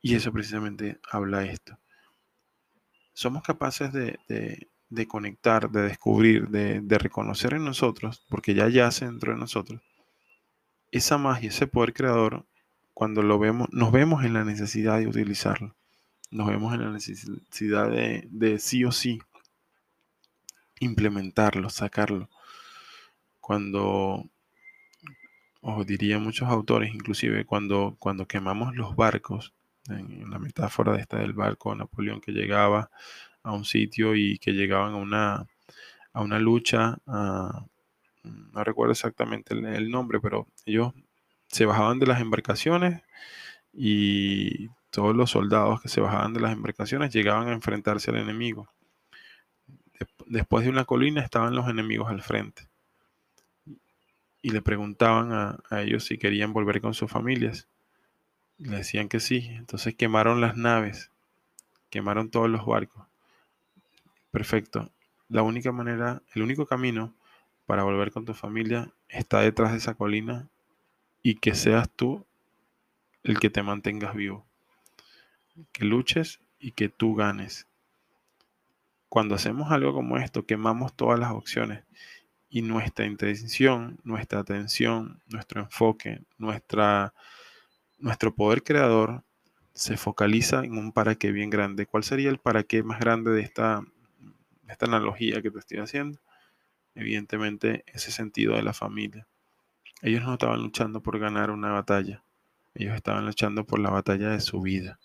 Y 0.00 0.14
eso 0.14 0.32
precisamente 0.32 1.00
habla 1.10 1.46
esto. 1.46 1.76
Somos 3.12 3.42
capaces 3.42 3.92
de, 3.92 5.08
conectar, 5.08 5.68
de 5.68 5.82
descubrir, 5.82 6.46
de, 6.46 6.80
de 6.80 6.98
reconocer 6.98 7.54
en 7.54 7.64
nosotros, 7.64 8.24
porque 8.28 8.54
ya 8.54 8.68
yace 8.68 9.06
dentro 9.06 9.32
de 9.32 9.40
nosotros, 9.40 9.82
esa 10.92 11.18
magia, 11.18 11.48
ese 11.48 11.66
poder 11.66 11.92
creador, 11.92 12.46
cuando 12.98 13.22
lo 13.22 13.38
vemos, 13.38 13.68
nos 13.70 13.92
vemos 13.92 14.24
en 14.24 14.32
la 14.32 14.42
necesidad 14.42 14.98
de 14.98 15.06
utilizarlo. 15.06 15.76
Nos 16.32 16.48
vemos 16.48 16.74
en 16.74 16.80
la 16.80 16.90
necesidad 16.90 17.88
de, 17.88 18.58
sí 18.58 18.84
o 18.84 18.90
sí 18.90 19.20
implementarlo, 20.80 21.70
sacarlo. 21.70 22.28
Cuando, 23.38 24.28
o 25.60 25.84
diría 25.84 26.18
muchos 26.18 26.48
autores, 26.48 26.92
inclusive 26.92 27.44
cuando, 27.44 27.94
cuando 28.00 28.26
quemamos 28.26 28.74
los 28.74 28.96
barcos, 28.96 29.54
en 29.88 30.28
la 30.28 30.40
metáfora 30.40 30.92
de 30.94 31.02
esta 31.02 31.18
del 31.18 31.34
barco, 31.34 31.72
Napoleón 31.76 32.20
que 32.20 32.32
llegaba 32.32 32.90
a 33.44 33.52
un 33.52 33.64
sitio 33.64 34.16
y 34.16 34.40
que 34.40 34.54
llegaban 34.54 34.94
a 34.94 34.96
una, 34.96 35.46
a 36.12 36.20
una 36.20 36.40
lucha, 36.40 36.98
a, 37.06 37.64
no 38.24 38.64
recuerdo 38.64 38.90
exactamente 38.90 39.54
el, 39.54 39.88
nombre, 39.88 40.18
pero 40.18 40.48
ellos 40.66 40.94
se 41.48 41.66
bajaban 41.66 41.98
de 41.98 42.06
las 42.06 42.20
embarcaciones 42.20 43.02
y 43.72 44.68
todos 44.90 45.14
los 45.14 45.30
soldados 45.30 45.80
que 45.80 45.88
se 45.88 46.00
bajaban 46.00 46.34
de 46.34 46.40
las 46.40 46.52
embarcaciones 46.52 47.12
llegaban 47.12 47.48
a 47.48 47.52
enfrentarse 47.52 48.10
al 48.10 48.18
enemigo. 48.18 48.68
Después 50.26 50.64
de 50.64 50.70
una 50.70 50.84
colina 50.84 51.22
estaban 51.22 51.54
los 51.54 51.68
enemigos 51.68 52.08
al 52.10 52.22
frente 52.22 52.68
y 54.42 54.50
le 54.50 54.62
preguntaban 54.62 55.32
a, 55.32 55.82
ellos 55.82 56.04
si 56.04 56.18
querían 56.18 56.52
volver 56.52 56.80
con 56.80 56.94
sus 56.94 57.10
familias. 57.10 57.68
Le 58.58 58.78
decían 58.78 59.08
que 59.08 59.20
sí. 59.20 59.48
Entonces 59.52 59.94
quemaron 59.94 60.40
las 60.40 60.56
naves, 60.56 61.10
quemaron 61.90 62.30
todos 62.30 62.48
los 62.48 62.64
barcos. 62.64 63.06
Perfecto. 64.30 64.90
la 65.28 65.42
única 65.42 65.72
manera, 65.72 66.22
el 66.34 66.42
único 66.42 66.66
camino 66.66 67.14
para 67.66 67.82
volver 67.82 68.12
con 68.12 68.24
tu 68.24 68.34
familia 68.34 68.90
está 69.08 69.40
detrás 69.40 69.72
de 69.72 69.78
esa 69.78 69.94
colina 69.94 70.48
y 71.28 71.34
que 71.34 71.54
seas 71.54 71.90
tú 71.90 72.24
el 73.22 73.38
que 73.38 73.50
te 73.50 73.62
mantengas 73.62 74.14
vivo. 74.14 74.46
Que 75.72 75.84
luches 75.84 76.40
y 76.58 76.72
que 76.72 76.88
tú 76.88 77.14
ganes. 77.14 77.66
Cuando 79.10 79.34
hacemos 79.34 79.70
algo 79.70 79.92
como 79.92 80.16
esto, 80.16 80.46
quemamos 80.46 80.96
todas 80.96 81.20
las 81.20 81.32
opciones 81.32 81.84
y 82.48 82.62
nuestra 82.62 83.04
intención, 83.04 84.00
nuestra 84.04 84.40
atención, 84.40 85.20
nuestro 85.26 85.60
enfoque, 85.60 86.22
nuestra, 86.38 87.12
nuestro 87.98 88.34
poder 88.34 88.62
creador 88.62 89.22
se 89.74 89.98
focaliza 89.98 90.64
en 90.64 90.78
un 90.78 90.92
para 90.92 91.16
qué 91.16 91.30
bien 91.30 91.50
grande. 91.50 91.84
¿Cuál 91.84 92.04
sería 92.04 92.30
el 92.30 92.38
para 92.38 92.62
qué 92.62 92.82
más 92.82 93.00
grande 93.00 93.32
de 93.32 93.42
esta, 93.42 93.82
de 94.62 94.72
esta 94.72 94.86
analogía 94.86 95.42
que 95.42 95.50
te 95.50 95.58
estoy 95.58 95.80
haciendo? 95.80 96.20
Evidentemente, 96.94 97.84
ese 97.86 98.12
sentido 98.12 98.54
de 98.54 98.62
la 98.62 98.72
familia. 98.72 99.28
Ellos 100.02 100.22
no 100.22 100.34
estaban 100.34 100.62
luchando 100.62 101.02
por 101.02 101.18
ganar 101.18 101.50
una 101.50 101.72
batalla, 101.72 102.22
ellos 102.74 102.94
estaban 102.94 103.26
luchando 103.26 103.64
por 103.64 103.80
la 103.80 103.90
batalla 103.90 104.30
de 104.30 104.40
su 104.40 104.60
vida. 104.60 104.98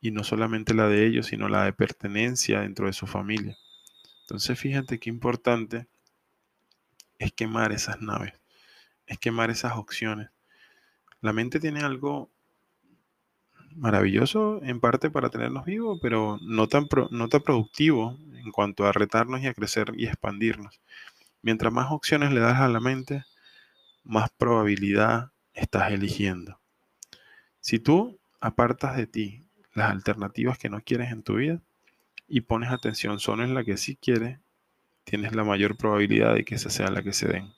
Y 0.00 0.10
no 0.10 0.24
solamente 0.24 0.74
la 0.74 0.88
de 0.88 1.06
ellos, 1.06 1.26
sino 1.26 1.48
la 1.48 1.64
de 1.64 1.72
pertenencia 1.72 2.60
dentro 2.60 2.86
de 2.86 2.92
su 2.92 3.06
familia. 3.06 3.56
Entonces 4.22 4.58
fíjate 4.58 4.98
qué 4.98 5.10
importante 5.10 5.86
es 7.18 7.32
quemar 7.32 7.72
esas 7.72 8.00
naves, 8.02 8.34
es 9.06 9.18
quemar 9.18 9.50
esas 9.50 9.76
opciones. 9.76 10.30
La 11.20 11.32
mente 11.32 11.60
tiene 11.60 11.80
algo 11.80 12.30
maravilloso 13.76 14.60
en 14.62 14.80
parte 14.80 15.10
para 15.10 15.30
tenernos 15.30 15.64
vivos, 15.64 15.98
pero 16.02 16.38
no 16.42 16.66
tan, 16.66 16.88
no 17.10 17.28
tan 17.28 17.42
productivo 17.42 18.18
en 18.34 18.50
cuanto 18.50 18.86
a 18.86 18.92
retarnos 18.92 19.42
y 19.42 19.46
a 19.46 19.54
crecer 19.54 19.92
y 19.96 20.06
expandirnos. 20.06 20.80
Mientras 21.42 21.72
más 21.72 21.92
opciones 21.92 22.32
le 22.32 22.40
das 22.40 22.60
a 22.60 22.68
la 22.68 22.80
mente, 22.80 23.24
más 24.06 24.30
probabilidad 24.30 25.32
estás 25.52 25.90
eligiendo. 25.90 26.60
Si 27.60 27.78
tú 27.78 28.18
apartas 28.40 28.96
de 28.96 29.06
ti 29.06 29.44
las 29.74 29.90
alternativas 29.90 30.58
que 30.58 30.70
no 30.70 30.80
quieres 30.80 31.10
en 31.10 31.22
tu 31.22 31.34
vida 31.34 31.60
y 32.28 32.42
pones 32.42 32.70
atención 32.70 33.18
solo 33.18 33.42
en 33.42 33.54
la 33.54 33.64
que 33.64 33.76
sí 33.76 33.96
quieres, 33.96 34.38
tienes 35.04 35.34
la 35.34 35.44
mayor 35.44 35.76
probabilidad 35.76 36.34
de 36.34 36.44
que 36.44 36.54
esa 36.54 36.70
sea 36.70 36.90
la 36.90 37.02
que 37.02 37.12
se 37.12 37.28
den. 37.28 37.52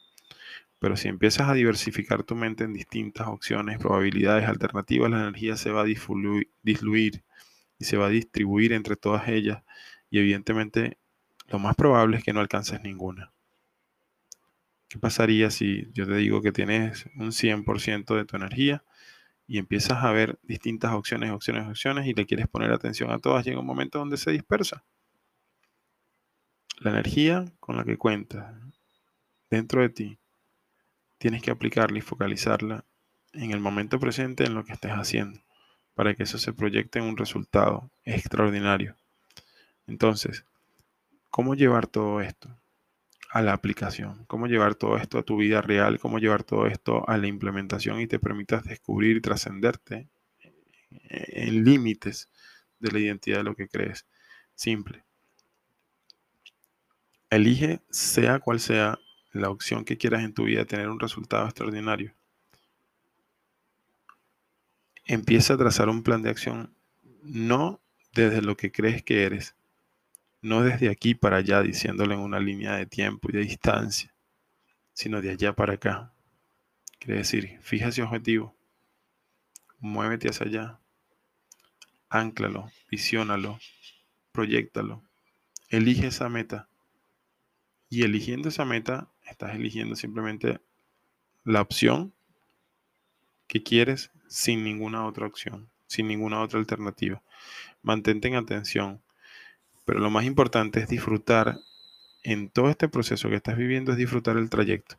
Pero 0.79 0.97
si 0.97 1.09
empiezas 1.09 1.49
a 1.49 1.55
diversificar 1.55 2.23
tu 2.23 2.35
mente 2.35 2.65
en 2.65 2.73
distintas 2.73 3.27
opciones, 3.27 3.79
probabilidades, 3.79 4.49
alternativas, 4.49 5.11
la 5.11 5.21
energía 5.21 5.57
se 5.57 5.71
va 5.71 5.83
a 5.83 5.85
disluir 5.85 7.23
y 7.79 7.85
se 7.85 7.97
va 7.97 8.07
a 8.07 8.11
distribuir 8.11 8.73
entre 8.73 8.97
todas 8.97 9.29
ellas 9.29 9.63
y 10.11 10.19
evidentemente 10.19 10.99
lo 11.49 11.59
más 11.59 11.77
probable 11.77 12.19
es 12.19 12.25
que 12.25 12.33
no 12.33 12.41
alcances 12.41 12.83
ninguna. 12.83 13.33
¿Qué 14.89 14.99
pasaría 14.99 15.51
si 15.51 15.89
yo 15.93 16.07
te 16.07 16.15
digo 16.17 16.41
que 16.41 16.53
tienes 16.53 17.07
un 17.17 17.33
100% 17.33 18.17
de 18.17 18.25
tu 18.25 18.37
energía 18.37 18.85
y 19.47 19.59
empiezas 19.59 20.05
a 20.05 20.13
ver 20.13 20.39
distintas 20.43 20.93
opciones, 20.93 21.31
opciones, 21.31 21.69
opciones 21.69 22.07
y 22.07 22.15
le 22.15 22.27
quieres 22.27 22.49
poner 22.49 22.73
atención 22.73 23.11
a 23.11 23.19
todas? 23.19 23.45
Llega 23.45 23.61
un 23.61 23.67
momento 23.67 23.99
donde 23.99 24.17
se 24.17 24.31
dispersa. 24.31 24.85
La 26.79 26.91
energía 26.91 27.45
con 27.61 27.77
la 27.77 27.85
que 27.85 27.99
cuentas 27.99 28.55
dentro 29.51 29.83
de 29.83 29.89
ti, 29.89 30.19
tienes 31.19 31.43
que 31.43 31.51
aplicarla 31.51 31.99
y 31.99 32.03
focalizarla 32.03 32.85
en 33.33 33.53
el 33.53 33.61
momento 33.61 33.99
presente 33.99 34.45
en 34.45 34.55
lo 34.55 34.65
que 34.65 34.73
estés 34.73 34.93
haciendo, 34.93 35.41
para 35.95 36.15
que 36.15 36.23
eso 36.23 36.39
se 36.39 36.53
proyecte 36.53 36.99
en 36.99 37.07
un 37.07 37.17
resultado 37.17 37.91
extraordinario. 38.05 38.97
Entonces, 39.87 40.45
¿cómo 41.31 41.55
llevar 41.55 41.87
todo 41.87 42.21
esto? 42.21 42.49
A 43.31 43.43
la 43.43 43.53
aplicación, 43.53 44.25
cómo 44.27 44.47
llevar 44.47 44.75
todo 44.75 44.97
esto 44.97 45.19
a 45.19 45.23
tu 45.23 45.37
vida 45.37 45.61
real, 45.61 45.99
cómo 45.99 46.19
llevar 46.19 46.45
todo 46.45 46.67
esto 46.67 47.09
a 47.09 47.19
la 47.19 47.27
implementación 47.27 48.01
y 48.01 48.07
te 48.07 48.19
permitas 48.19 48.65
descubrir 48.65 49.17
y 49.19 49.21
trascenderte 49.21 50.09
en 50.91 51.65
límites 51.65 52.31
de 52.81 52.91
la 52.91 52.99
identidad 52.99 53.39
de 53.39 53.45
lo 53.45 53.55
que 53.55 53.69
crees. 53.69 54.07
Simple. 54.55 55.05
Elige, 57.31 57.81
sea 57.91 58.39
cual 58.39 58.61
sea 58.61 58.99
la 59.33 59.51
opción 59.51 59.85
que 59.85 59.99
quieras 59.99 60.23
en 60.23 60.33
tu 60.33 60.45
vida, 60.45 60.65
tener 60.65 60.89
un 60.89 60.99
resultado 60.99 61.45
extraordinario. 61.45 62.15
Empieza 65.05 65.55
a 65.55 65.59
trazar 65.59 65.89
un 65.89 66.03
plan 66.03 66.23
de 66.23 66.31
acción 66.31 66.75
no 67.23 67.81
desde 68.15 68.41
lo 68.41 68.57
que 68.57 68.73
crees 68.73 69.03
que 69.03 69.25
eres, 69.25 69.55
no 70.49 70.63
desde 70.63 70.89
aquí 70.89 71.15
para 71.15 71.37
allá 71.37 71.63
diciéndole 71.63 72.15
en 72.15 72.21
una 72.21 72.41
línea 72.41 72.75
de 72.75 72.87
tiempo 72.87 73.29
y 73.29 73.33
de 73.33 73.41
distancia, 73.41 74.13
sino 74.93 75.21
de 75.21 75.31
allá 75.31 75.55
para 75.55 75.75
acá. 75.75 76.13
Quiere 76.99 77.19
decir, 77.19 77.59
fija 77.61 77.91
objetivo, 78.03 78.57
muévete 79.79 80.29
hacia 80.29 80.47
allá, 80.47 80.81
anclalo, 82.09 82.73
visiónalo, 82.91 83.59
proyectalo, 84.33 85.03
elige 85.69 86.09
esa 86.09 86.29
meta. 86.29 86.69
Y 87.91 88.03
eligiendo 88.03 88.49
esa 88.49 88.65
meta, 88.65 89.09
estás 89.27 89.55
eligiendo 89.55 89.97
simplemente 89.97 90.61
la 91.45 91.63
opción 91.63 92.13
que 93.47 93.63
quieres 93.63 94.11
sin 94.27 94.65
ninguna 94.65 95.07
otra 95.07 95.27
opción, 95.27 95.71
sin 95.87 96.09
ninguna 96.09 96.41
otra 96.43 96.59
alternativa. 96.59 97.23
Mantente 97.83 98.29
en 98.29 98.35
atención 98.35 99.01
pero 99.89 100.01
lo 100.01 100.11
más 100.11 100.27
importante 100.27 100.81
es 100.81 100.89
disfrutar 100.89 101.61
en 102.23 102.51
todo 102.51 102.69
este 102.69 102.91
proceso 102.91 103.31
que 103.31 103.37
estás 103.37 103.57
viviendo, 103.57 103.93
es 103.93 103.97
disfrutar 103.97 104.37
el 104.37 104.51
trayecto. 104.51 104.97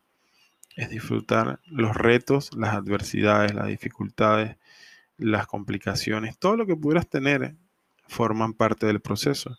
Es 0.74 0.90
disfrutar 0.90 1.60
los 1.66 1.94
retos, 1.94 2.50
las 2.56 2.74
adversidades, 2.74 3.54
las 3.54 3.68
dificultades, 3.68 4.56
las 5.16 5.46
complicaciones, 5.46 6.40
todo 6.40 6.56
lo 6.56 6.66
que 6.66 6.74
pudieras 6.74 7.08
tener 7.08 7.54
forman 8.08 8.52
parte 8.52 8.86
del 8.86 9.00
proceso. 9.00 9.56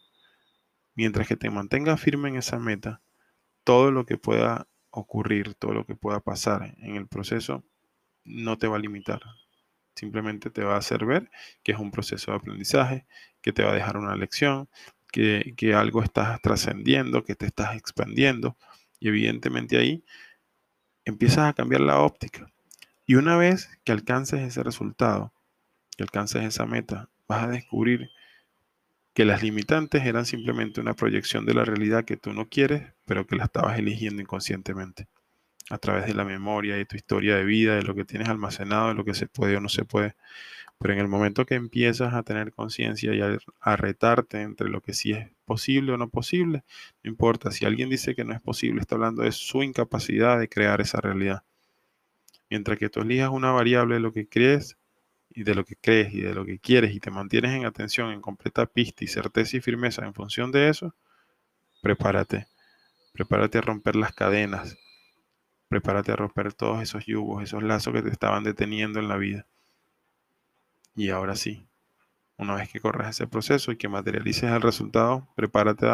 Mientras 0.95 1.29
que 1.29 1.37
te 1.37 1.49
mantengas 1.49 2.01
firme 2.01 2.27
en 2.27 2.35
esa 2.35 2.59
meta, 2.59 2.99
todo 3.63 3.89
lo 3.89 4.05
que 4.05 4.17
pueda 4.17 4.67
ocurrir, 4.89 5.53
todo 5.53 5.71
lo 5.71 5.85
que 5.85 5.95
pueda 5.95 6.19
pasar 6.19 6.75
en 6.79 6.97
el 6.97 7.07
proceso, 7.07 7.63
no 8.25 8.57
te 8.57 8.67
va 8.67 8.75
a 8.75 8.81
limitar. 8.81 9.21
Simplemente 9.95 10.49
te 10.49 10.65
va 10.65 10.75
a 10.75 10.79
hacer 10.79 11.05
ver 11.05 11.31
que 11.63 11.71
es 11.71 11.79
un 11.79 11.91
proceso 11.91 12.31
de 12.31 12.37
aprendizaje, 12.37 13.05
que 13.41 13.53
te 13.53 13.63
va 13.63 13.71
a 13.71 13.75
dejar 13.75 13.95
una 13.95 14.17
lección, 14.17 14.67
que, 15.11 15.73
algo 15.75 16.03
estás 16.03 16.41
trascendiendo, 16.41 17.23
que 17.23 17.35
te 17.35 17.45
estás 17.45 17.75
expandiendo. 17.75 18.57
Y 18.99 19.09
evidentemente 19.09 19.77
ahí 19.77 20.03
empiezas 21.05 21.49
a 21.49 21.53
cambiar 21.53 21.81
la 21.81 21.99
óptica. 21.99 22.51
Y 23.05 23.15
una 23.15 23.37
vez 23.37 23.69
que 23.83 23.91
alcances 23.91 24.41
ese 24.41 24.63
resultado, 24.63 25.33
que 25.97 26.03
alcances 26.03 26.43
esa 26.43 26.65
meta, 26.65 27.09
vas 27.27 27.43
a 27.43 27.47
descubrir 27.49 28.09
que 29.13 29.25
las 29.25 29.43
limitantes 29.43 30.05
eran 30.05 30.25
simplemente 30.25 30.79
una 30.79 30.93
proyección 30.93 31.45
de 31.45 31.53
la 31.53 31.65
realidad 31.65 32.05
que 32.05 32.17
tú 32.17 32.33
no 32.33 32.47
quieres, 32.47 32.93
pero 33.05 33.27
que 33.27 33.35
la 33.35 33.45
estabas 33.45 33.77
eligiendo 33.77 34.21
inconscientemente, 34.21 35.07
a 35.69 35.77
través 35.77 36.05
de 36.05 36.13
la 36.13 36.23
memoria 36.23 36.79
y 36.79 36.85
tu 36.85 36.95
historia 36.95 37.35
de 37.35 37.43
vida, 37.43 37.75
de 37.75 37.83
lo 37.83 37.93
que 37.93 38.05
tienes 38.05 38.29
almacenado, 38.29 38.89
de 38.89 38.93
lo 38.93 39.03
que 39.03 39.13
se 39.13 39.27
puede 39.27 39.57
o 39.57 39.61
no 39.61 39.69
se 39.69 39.83
puede. 39.83 40.15
Pero 40.81 40.93
en 40.95 40.99
el 40.99 41.07
momento 41.07 41.45
que 41.45 41.53
empiezas 41.53 42.15
a 42.15 42.23
tener 42.23 42.51
conciencia 42.53 43.13
y 43.13 43.21
a, 43.21 43.75
retarte 43.75 44.41
entre 44.41 44.67
lo 44.67 44.81
que 44.81 44.95
sí 44.95 45.11
es 45.11 45.29
posible 45.45 45.91
o 45.91 45.97
no 45.97 46.09
posible, 46.09 46.63
no 47.03 47.11
importa. 47.11 47.51
Si 47.51 47.65
alguien 47.65 47.87
dice 47.87 48.15
que 48.15 48.25
no 48.25 48.33
es 48.33 48.41
posible, 48.41 48.81
está 48.81 48.95
hablando 48.95 49.21
de 49.21 49.31
su 49.31 49.61
incapacidad 49.61 50.39
de 50.39 50.49
crear 50.49 50.81
esa 50.81 50.99
realidad. 50.99 51.43
Mientras 52.49 52.79
que 52.79 52.89
tú 52.89 53.01
elijas 53.01 53.29
una 53.29 53.51
variable 53.51 53.95
de 53.95 53.99
lo 53.99 54.11
que 54.11 54.27
crees 54.27 54.75
y 55.29 55.43
de 55.43 55.53
lo 55.53 55.65
que 55.65 55.75
crees 55.75 56.15
y 56.15 56.21
de 56.21 56.33
lo 56.33 56.45
que 56.45 56.57
quieres 56.57 56.95
y 56.95 56.99
te 56.99 57.11
mantienes 57.11 57.51
en 57.51 57.65
atención, 57.65 58.11
en 58.11 58.19
completa 58.19 58.65
pista 58.65 59.03
y 59.03 59.07
certeza 59.07 59.57
y 59.57 59.61
firmeza 59.61 60.03
en 60.03 60.15
función 60.15 60.51
de 60.51 60.69
eso, 60.69 60.95
prepárate. 61.83 62.47
Prepárate 63.13 63.59
a 63.59 63.61
romper 63.61 63.95
las 63.95 64.13
cadenas. 64.13 64.79
Prepárate 65.67 66.11
a 66.11 66.15
romper 66.15 66.53
todos 66.53 66.81
esos 66.81 67.05
yugos, 67.05 67.43
esos 67.43 67.61
lazos 67.61 67.93
que 67.93 68.01
te 68.01 68.09
estaban 68.09 68.43
deteniendo 68.43 68.99
en 68.99 69.07
la 69.07 69.17
vida. 69.17 69.45
Y 70.95 71.09
ahora 71.09 71.35
sí, 71.35 71.65
una 72.37 72.55
vez 72.55 72.69
que 72.69 72.79
corras 72.79 73.09
ese 73.09 73.27
proceso 73.27 73.71
y 73.71 73.77
que 73.77 73.87
materialices 73.87 74.51
el 74.51 74.61
resultado, 74.61 75.27
prepárate 75.35 75.87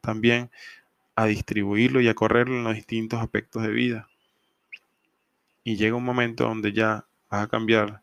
también 0.00 0.50
a 1.14 1.26
distribuirlo 1.26 2.00
y 2.00 2.08
a 2.08 2.14
correrlo 2.14 2.56
en 2.56 2.64
los 2.64 2.74
distintos 2.74 3.20
aspectos 3.20 3.62
de 3.62 3.70
vida. 3.70 4.08
Y 5.64 5.76
llega 5.76 5.96
un 5.96 6.04
momento 6.04 6.44
donde 6.44 6.72
ya 6.72 7.06
vas 7.30 7.44
a 7.44 7.48
cambiar 7.48 8.02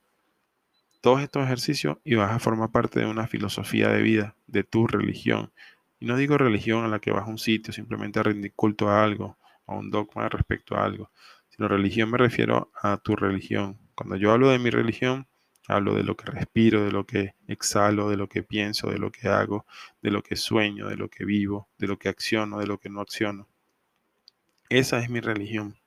todos 1.01 1.21
estos 1.21 1.43
ejercicios 1.43 1.97
y 2.03 2.15
vas 2.15 2.31
a 2.31 2.39
formar 2.39 2.71
parte 2.71 2.99
de 2.99 3.05
una 3.05 3.27
filosofía 3.27 3.89
de 3.89 4.01
vida, 4.01 4.35
de 4.47 4.63
tu 4.63 4.87
religión. 4.87 5.51
Y 5.99 6.05
no 6.05 6.15
digo 6.17 6.37
religión 6.37 6.83
a 6.85 6.87
la 6.87 6.99
que 6.99 7.11
vas 7.11 7.27
a 7.27 7.31
un 7.31 7.37
sitio 7.37 7.73
simplemente 7.73 8.19
a 8.19 8.23
rendir 8.23 8.53
culto 8.53 8.89
a 8.89 9.03
algo, 9.03 9.37
a 9.65 9.75
un 9.75 9.91
dogma 9.91 10.29
respecto 10.29 10.75
a 10.75 10.85
algo, 10.85 11.11
sino 11.49 11.67
religión 11.67 12.09
me 12.09 12.17
refiero 12.17 12.71
a 12.81 12.97
tu 12.97 13.15
religión. 13.15 13.77
Cuando 13.95 14.15
yo 14.15 14.31
hablo 14.31 14.49
de 14.49 14.59
mi 14.59 14.69
religión, 14.69 15.27
Hablo 15.69 15.93
de 15.93 16.03
lo 16.03 16.17
que 16.17 16.25
respiro, 16.25 16.83
de 16.83 16.91
lo 16.91 17.05
que 17.05 17.35
exhalo, 17.47 18.09
de 18.09 18.17
lo 18.17 18.27
que 18.27 18.41
pienso, 18.41 18.89
de 18.89 18.97
lo 18.97 19.11
que 19.11 19.29
hago, 19.29 19.67
de 20.01 20.09
lo 20.09 20.23
que 20.23 20.35
sueño, 20.35 20.87
de 20.87 20.95
lo 20.95 21.09
que 21.09 21.25
vivo, 21.25 21.69
de 21.77 21.85
lo 21.87 21.99
que 21.99 22.09
acciono, 22.09 22.57
de 22.57 22.65
lo 22.65 22.79
que 22.79 22.89
no 22.89 23.01
acciono. 23.01 23.47
Esa 24.69 24.99
es 24.99 25.11
mi 25.11 25.19
religión. 25.19 25.77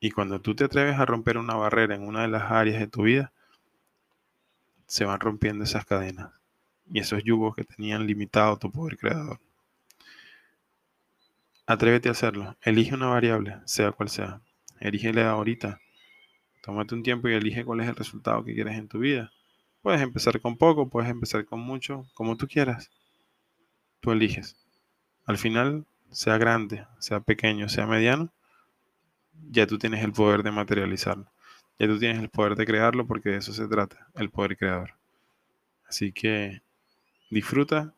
Y 0.00 0.10
cuando 0.10 0.40
tú 0.40 0.54
te 0.54 0.64
atreves 0.64 0.98
a 0.98 1.04
romper 1.04 1.36
una 1.36 1.54
barrera 1.54 1.94
en 1.94 2.02
una 2.02 2.22
de 2.22 2.28
las 2.28 2.50
áreas 2.50 2.80
de 2.80 2.86
tu 2.86 3.02
vida, 3.02 3.30
se 4.86 5.04
van 5.04 5.20
rompiendo 5.20 5.64
esas 5.64 5.84
cadenas 5.84 6.30
y 6.90 7.00
esos 7.00 7.22
yugos 7.24 7.54
que 7.56 7.64
tenían 7.64 8.06
limitado 8.06 8.56
tu 8.56 8.70
poder 8.70 8.96
creador. 8.96 9.38
Atrévete 11.66 12.08
a 12.08 12.12
hacerlo. 12.12 12.56
Elige 12.62 12.94
una 12.94 13.08
variable, 13.08 13.58
sea 13.66 13.92
cual 13.92 14.08
sea. 14.08 14.40
Elígele 14.80 15.24
ahorita. 15.24 15.78
Tómate 16.66 16.96
un 16.96 17.04
tiempo 17.04 17.28
y 17.28 17.34
elige 17.34 17.64
cuál 17.64 17.78
es 17.78 17.88
el 17.88 17.94
resultado 17.94 18.44
que 18.44 18.52
quieres 18.52 18.76
en 18.76 18.88
tu 18.88 18.98
vida. 18.98 19.30
Puedes 19.82 20.00
empezar 20.02 20.40
con 20.40 20.56
poco, 20.56 20.90
puedes 20.90 21.08
empezar 21.08 21.44
con 21.44 21.60
mucho, 21.60 22.04
como 22.12 22.36
tú 22.36 22.48
quieras. 22.48 22.90
Tú 24.00 24.10
eliges. 24.10 24.56
Al 25.26 25.38
final, 25.38 25.86
sea 26.10 26.38
grande, 26.38 26.84
sea 26.98 27.20
pequeño, 27.20 27.68
sea 27.68 27.86
mediano, 27.86 28.32
ya 29.48 29.68
tú 29.68 29.78
tienes 29.78 30.02
el 30.02 30.10
poder 30.10 30.42
de 30.42 30.50
materializarlo. 30.50 31.30
Ya 31.78 31.86
tú 31.86 32.00
tienes 32.00 32.18
el 32.18 32.30
poder 32.30 32.56
de 32.56 32.66
crearlo 32.66 33.06
porque 33.06 33.28
de 33.28 33.36
eso 33.36 33.52
se 33.52 33.68
trata, 33.68 34.08
el 34.16 34.30
poder 34.30 34.56
creador. 34.56 34.94
Así 35.88 36.10
que 36.10 36.62
disfruta 37.30 37.94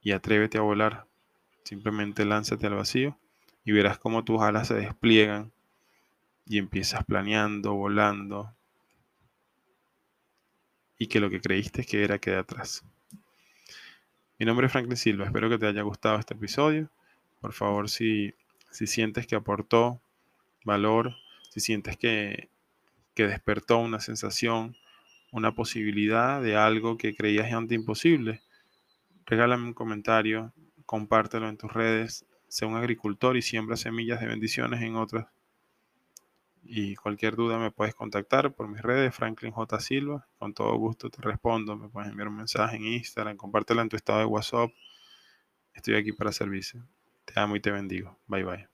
y 0.00 0.12
atrévete 0.12 0.56
a 0.56 0.60
volar. 0.60 1.08
Simplemente 1.64 2.24
lánzate 2.24 2.68
al 2.68 2.74
vacío 2.74 3.18
y 3.64 3.72
verás 3.72 3.98
cómo 3.98 4.22
tus 4.22 4.40
alas 4.40 4.68
se 4.68 4.74
despliegan 4.74 5.50
y 6.48 6.58
empiezas 6.58 7.04
planeando, 7.04 7.74
volando. 7.74 8.54
Y 10.98 11.06
que 11.06 11.20
lo 11.20 11.30
que 11.30 11.40
creíste 11.40 11.84
que 11.84 12.02
era 12.02 12.18
queda 12.18 12.40
atrás. 12.40 12.84
Mi 14.38 14.46
nombre 14.46 14.66
es 14.66 14.72
Franklin 14.72 14.96
Silva. 14.96 15.26
Espero 15.26 15.50
que 15.50 15.58
te 15.58 15.66
haya 15.66 15.82
gustado 15.82 16.18
este 16.18 16.34
episodio. 16.34 16.90
Por 17.40 17.52
favor, 17.52 17.90
si, 17.90 18.34
si 18.70 18.86
sientes 18.86 19.26
que 19.26 19.36
aportó 19.36 20.00
valor, 20.64 21.14
si 21.50 21.60
sientes 21.60 21.96
que, 21.96 22.48
que 23.14 23.26
despertó 23.26 23.78
una 23.78 24.00
sensación, 24.00 24.76
una 25.30 25.54
posibilidad 25.54 26.40
de 26.40 26.56
algo 26.56 26.96
que 26.96 27.14
creías 27.14 27.52
antes 27.52 27.76
imposible, 27.76 28.40
regálame 29.26 29.66
un 29.66 29.74
comentario, 29.74 30.52
compártelo 30.86 31.48
en 31.48 31.58
tus 31.58 31.72
redes, 31.72 32.24
sé 32.48 32.64
un 32.64 32.76
agricultor 32.76 33.36
y 33.36 33.42
siembra 33.42 33.76
semillas 33.76 34.20
de 34.20 34.26
bendiciones 34.26 34.80
en 34.80 34.96
otras. 34.96 35.26
Y 36.70 36.96
cualquier 36.96 37.34
duda 37.34 37.58
me 37.58 37.70
puedes 37.70 37.94
contactar 37.94 38.52
por 38.52 38.68
mis 38.68 38.82
redes, 38.82 39.14
Franklin 39.14 39.52
J. 39.52 39.80
Silva. 39.80 40.28
Con 40.38 40.52
todo 40.52 40.76
gusto 40.76 41.08
te 41.08 41.22
respondo. 41.22 41.76
Me 41.76 41.88
puedes 41.88 42.10
enviar 42.10 42.28
un 42.28 42.36
mensaje 42.36 42.76
en 42.76 42.84
Instagram, 42.84 43.38
compártelo 43.38 43.80
en 43.80 43.88
tu 43.88 43.96
estado 43.96 44.18
de 44.18 44.26
WhatsApp. 44.26 44.70
Estoy 45.72 45.94
aquí 45.94 46.12
para 46.12 46.30
servirse. 46.30 46.82
Te 47.24 47.40
amo 47.40 47.56
y 47.56 47.60
te 47.60 47.70
bendigo. 47.70 48.18
Bye 48.26 48.44
bye. 48.44 48.68